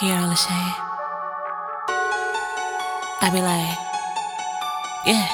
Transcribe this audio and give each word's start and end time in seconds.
Keaira 0.00 0.26
LaShae. 0.32 0.74
I 3.20 3.28
be 3.34 3.42
like, 3.42 3.78
yeah. 5.04 5.28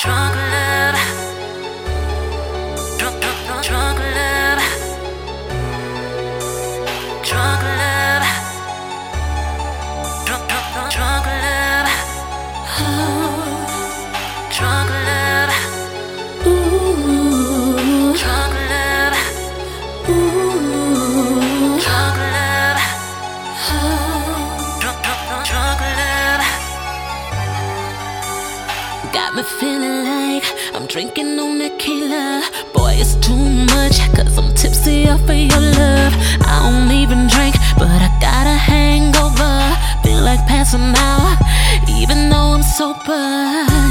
Drunk 0.00 0.34
love. 0.54 0.98
Drunk, 2.98 3.16
drunk, 3.20 3.64
drunk 3.66 3.98
love. 4.16 4.62
Drunk 7.22 7.62
love. 7.64 7.77
Me 29.38 29.44
feeling 29.44 30.04
like 30.04 30.44
I'm 30.74 30.86
drinking 30.86 31.38
on 31.38 31.58
tequila. 31.58 32.42
Boy, 32.74 32.94
it's 32.98 33.14
too 33.26 33.36
much, 33.74 33.96
cause 34.16 34.36
I'm 34.36 34.52
tipsy 34.54 35.08
off 35.08 35.20
of 35.20 35.36
your 35.36 35.64
love. 35.78 36.14
I 36.42 36.56
don't 36.64 36.90
even 36.90 37.28
drink, 37.28 37.54
but 37.78 37.88
I 37.88 38.10
got 38.20 38.46
a 38.46 38.58
hangover. 38.70 39.56
Feel 40.02 40.22
like 40.22 40.42
passing 40.46 40.92
out, 40.96 41.38
even 41.88 42.30
though 42.30 42.56
I'm 42.56 42.62
sober. 42.62 43.26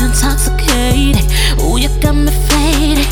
Intoxicated, 0.04 1.24
ooh, 1.62 1.78
you 1.78 1.90
got 2.02 2.16
me 2.16 2.32
faded. 2.50 3.08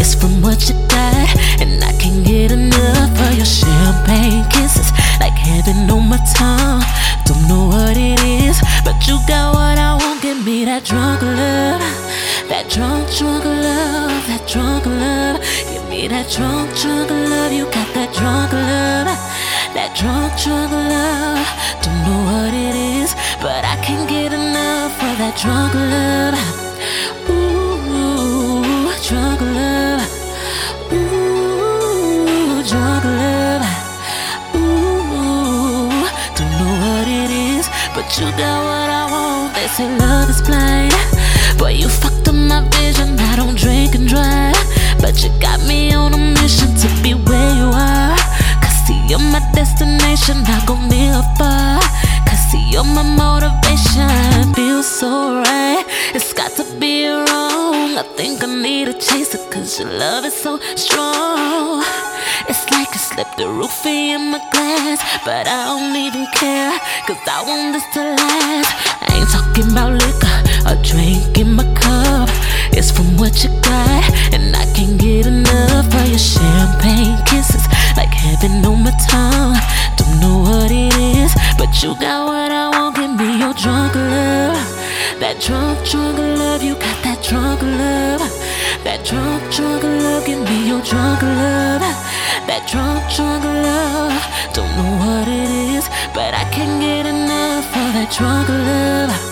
It's 0.00 0.14
from 0.14 0.40
what 0.40 0.68
you 0.68 0.74
got, 0.88 1.28
and 1.60 1.84
I 1.84 1.92
can't 2.00 2.24
get 2.24 2.52
enough 2.52 3.12
of 3.20 3.36
your 3.36 3.44
champagne 3.44 4.48
kisses. 4.48 4.90
Like 5.20 5.36
heaven 5.36 5.90
on 5.90 6.08
my 6.08 6.18
tongue. 6.34 6.82
Don't 7.26 7.46
know 7.46 7.66
what 7.68 7.96
it 7.96 8.18
is, 8.24 8.58
but 8.82 8.96
you 9.06 9.18
got 9.28 9.54
what 9.54 9.76
I 9.78 9.94
want. 10.00 10.22
Give 10.22 10.42
me 10.42 10.64
that 10.64 10.84
drunk 10.84 11.22
love, 11.22 11.84
that 12.48 12.70
drunk, 12.70 13.12
drunk 13.12 13.44
love, 13.44 14.26
that 14.26 14.48
drunk 14.48 14.86
love. 14.86 15.40
Give 15.70 15.86
me 15.90 16.08
that 16.08 16.30
drunk, 16.30 16.74
drunk 16.80 17.10
love. 17.10 17.52
You 17.52 17.64
got 17.66 17.88
that 17.94 18.10
drunk 18.16 18.52
love, 18.52 19.20
that 19.76 19.92
drunk, 20.00 20.32
drunk 20.42 20.72
love. 20.72 21.46
Don't 21.84 22.00
know 22.08 22.20
what 22.32 22.54
it 22.54 22.74
is, 22.74 23.14
but 23.44 23.64
I 23.64 23.76
can't 23.84 24.08
get 24.08 24.32
enough 24.32 24.96
of 24.96 25.18
that 25.20 25.36
drunk 25.36 25.74
love. 25.74 26.39
Say 39.76 39.88
love 39.98 40.28
is 40.28 40.42
blind. 40.42 40.92
Boy, 41.58 41.72
you 41.80 41.88
fucked 41.88 42.28
up 42.28 42.34
my 42.34 42.60
vision. 42.76 43.18
I 43.18 43.36
don't 43.36 43.56
drink 43.56 43.94
and 43.94 44.08
drive, 44.08 44.58
but 45.00 45.22
you 45.22 45.30
got 45.40 45.60
me 45.66 45.92
on 45.92 46.12
a 46.14 46.18
mission 46.18 46.74
to 46.82 46.88
be 47.02 47.14
where 47.14 47.54
you 47.60 47.68
are. 47.72 48.16
Cause 48.62 48.78
see, 48.86 49.00
you're 49.08 49.26
my 49.34 49.42
destination. 49.54 50.36
Gon' 50.66 50.88
be 50.88 51.06
a 51.06 51.22
far. 51.38 51.80
Cause 52.26 52.42
see, 52.50 52.64
you're 52.70 52.84
my 52.84 53.02
motivation. 53.02 54.54
Feels 54.54 54.86
so 54.86 55.42
right. 55.42 55.84
It's 56.14 56.32
got 56.32 56.50
to 56.56 56.64
be 56.78 57.06
wrong. 57.08 57.29
I 58.00 58.02
think 58.16 58.42
I 58.42 58.46
need 58.46 58.88
a 58.88 58.94
chaser. 58.94 59.36
Cause 59.50 59.78
your 59.78 59.90
love 59.90 60.24
is 60.24 60.32
so 60.32 60.58
strong. 60.74 61.84
It's 62.48 62.64
like 62.72 62.88
you 62.88 62.98
slipped 62.98 63.36
the 63.36 63.44
roofie 63.44 64.16
in 64.16 64.30
my 64.30 64.40
glass. 64.52 65.04
But 65.22 65.46
I 65.46 65.68
don't 65.68 65.94
even 65.94 66.24
care. 66.32 66.80
Cause 67.06 67.20
I 67.28 67.44
want 67.44 67.74
this 67.74 67.84
to 67.92 68.00
last. 68.16 68.72
I 69.04 69.20
ain't 69.20 69.28
talking 69.28 69.70
about 69.70 69.92
liquor 70.00 70.36
or 70.64 70.80
drink 70.82 71.36
in 71.36 71.52
my 71.52 71.68
cup. 71.76 72.30
It's 72.72 72.90
from 72.90 73.18
what 73.18 73.44
you 73.44 73.50
got. 73.60 74.08
And 74.32 74.56
I 74.56 74.64
can't 74.72 74.96
get 74.98 75.26
enough 75.26 75.92
of 75.92 76.08
your 76.08 76.24
champagne 76.32 77.20
kisses. 77.26 77.68
Like 77.98 78.14
heaven 78.16 78.64
on 78.64 78.82
my 78.82 78.96
tongue. 79.12 79.60
Don't 80.00 80.20
know 80.24 80.38
what 80.48 80.70
it 80.72 80.96
is. 80.96 81.34
But 81.58 81.82
you 81.82 81.92
got 82.00 82.24
what 82.24 82.50
I 82.50 82.70
want. 82.72 82.96
Give 82.96 83.12
me 83.12 83.40
your 83.44 83.52
drunk 83.52 83.94
love. 83.94 84.56
That 85.20 85.36
drunk, 85.38 85.86
drunk 85.86 86.16
love. 86.16 86.62
You 86.62 86.76
got 86.76 87.09
drunk 87.22 87.62
love. 87.62 88.20
That 88.84 89.04
drunk, 89.04 89.42
drunk 89.52 89.82
love. 89.82 90.26
Give 90.26 90.40
me 90.40 90.68
your 90.68 90.82
drunk 90.82 91.22
love. 91.22 91.82
That 92.48 92.66
drunk, 92.70 93.02
drunk 93.14 93.44
love. 93.44 94.16
Don't 94.54 94.70
know 94.76 94.92
what 95.04 95.28
it 95.28 95.50
is. 95.76 95.88
But 96.14 96.34
I 96.34 96.44
can't 96.50 96.80
get 96.80 97.06
enough 97.06 97.66
of 97.66 97.92
that 97.94 98.10
drunk 98.16 98.48
love. 98.48 99.29